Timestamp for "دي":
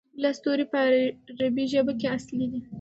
2.51-2.61